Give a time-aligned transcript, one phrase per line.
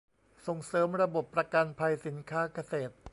[0.47, 2.93] ส่งเสริมระบบประกันภัยสินค้าเกษตร